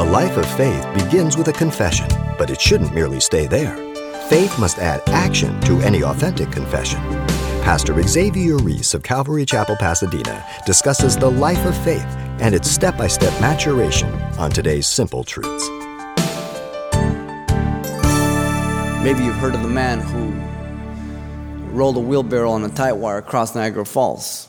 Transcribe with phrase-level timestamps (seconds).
[0.00, 3.76] A life of faith begins with a confession, but it shouldn't merely stay there.
[4.30, 7.02] Faith must add action to any authentic confession.
[7.60, 12.06] Pastor Xavier Ries of Calvary Chapel, Pasadena discusses the life of faith
[12.40, 15.68] and its step by step maturation on today's Simple Truths.
[19.04, 20.30] Maybe you've heard of the man who
[21.76, 24.48] rolled a wheelbarrow on a tight wire across Niagara Falls.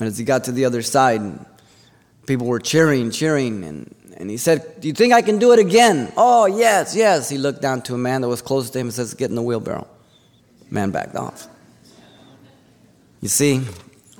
[0.00, 1.44] And as he got to the other side,
[2.26, 5.58] people were cheering, cheering, and, and he said, Do you think I can do it
[5.58, 6.12] again?
[6.16, 7.28] Oh, yes, yes.
[7.28, 9.36] He looked down to a man that was close to him and says, Get in
[9.36, 9.86] the wheelbarrow.
[10.70, 11.46] Man backed off.
[13.20, 13.62] You see,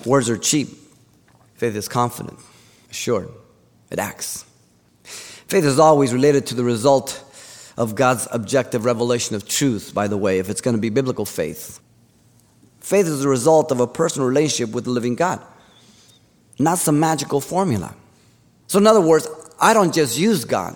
[0.04, 0.68] words are cheap.
[1.54, 2.38] Faith is confident,
[2.90, 3.28] assured,
[3.90, 4.44] it acts.
[5.04, 7.22] Faith is always related to the result
[7.76, 11.24] of God's objective revelation of truth, by the way, if it's going to be biblical
[11.24, 11.80] faith.
[12.80, 15.40] Faith is the result of a personal relationship with the living God,
[16.58, 17.94] not some magical formula.
[18.66, 19.26] So, in other words,
[19.60, 20.74] I don't just use God.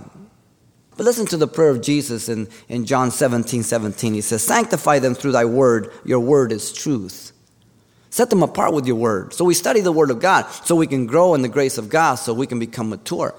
[0.97, 4.15] But listen to the prayer of Jesus in, in John 17 17.
[4.15, 5.93] He says, Sanctify them through thy word.
[6.05, 7.33] Your word is truth.
[8.11, 9.33] Set them apart with your word.
[9.33, 11.89] So we study the word of God so we can grow in the grace of
[11.89, 13.35] God, so we can become mature.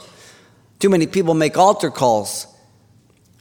[0.80, 2.48] Too many people make altar calls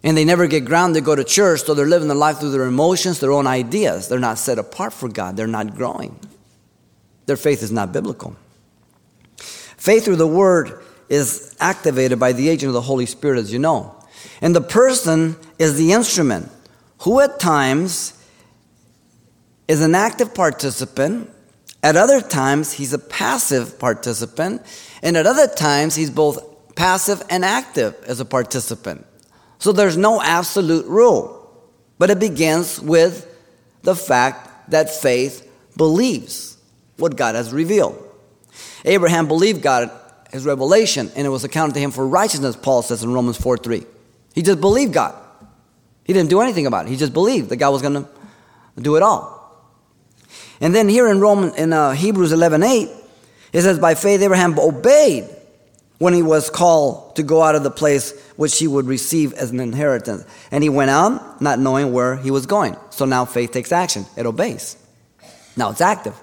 [0.02, 2.66] and they never get grounded, go to church, so they're living their life through their
[2.66, 4.08] emotions, their own ideas.
[4.08, 6.18] They're not set apart for God, they're not growing.
[7.26, 8.36] Their faith is not biblical.
[9.36, 13.58] Faith through the word is activated by the agent of the Holy Spirit, as you
[13.58, 13.94] know.
[14.40, 16.50] And the person is the instrument
[17.00, 18.14] who at times
[19.66, 21.30] is an active participant.
[21.82, 24.62] At other times, he's a passive participant.
[25.02, 29.06] And at other times, he's both passive and active as a participant.
[29.58, 31.34] So there's no absolute rule.
[31.98, 33.26] But it begins with
[33.82, 35.44] the fact that faith
[35.76, 36.56] believes
[36.96, 38.04] what God has revealed.
[38.84, 39.90] Abraham believed God,
[40.30, 43.56] his revelation, and it was accounted to him for righteousness, Paul says in Romans 4
[43.56, 43.84] 3.
[44.34, 45.14] He just believed God.
[46.04, 46.90] He didn't do anything about it.
[46.90, 48.08] He just believed that God was going to
[48.80, 49.38] do it all.
[50.60, 52.88] And then here in Roman, in uh, Hebrews 11 8,
[53.52, 55.28] it says, By faith Abraham obeyed
[55.98, 59.50] when he was called to go out of the place which he would receive as
[59.50, 60.24] an inheritance.
[60.50, 62.76] And he went out not knowing where he was going.
[62.90, 64.76] So now faith takes action, it obeys.
[65.56, 66.14] Now it's active.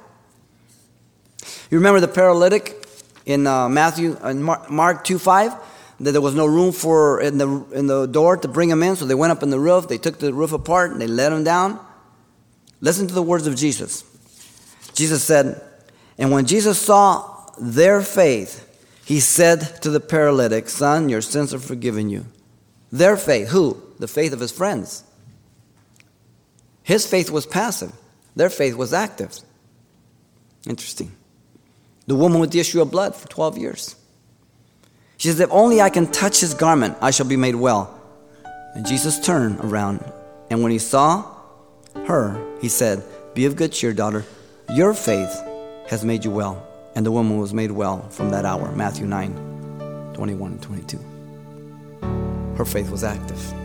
[1.69, 2.84] You remember the paralytic
[3.25, 5.53] in uh, Matthew, in Mark 2 5?
[6.01, 8.95] That there was no room for in the, in the door to bring him in,
[8.95, 11.31] so they went up in the roof, they took the roof apart, and they let
[11.31, 11.79] him down.
[12.81, 14.03] Listen to the words of Jesus.
[14.93, 15.61] Jesus said,
[16.17, 18.61] And when Jesus saw their faith,
[19.05, 22.25] he said to the paralytic, Son, your sins are forgiven you.
[22.91, 23.81] Their faith, who?
[23.99, 25.03] The faith of his friends.
[26.83, 27.91] His faith was passive,
[28.35, 29.39] their faith was active.
[30.67, 31.11] Interesting.
[32.07, 33.95] The woman with the issue of blood for 12 years.
[35.17, 37.99] She says, If only I can touch his garment, I shall be made well.
[38.75, 40.03] And Jesus turned around,
[40.49, 41.25] and when he saw
[42.07, 44.25] her, he said, Be of good cheer, daughter.
[44.73, 45.33] Your faith
[45.87, 46.67] has made you well.
[46.95, 48.71] And the woman was made well from that hour.
[48.71, 50.97] Matthew 9 21 and 22.
[52.57, 53.64] Her faith was active.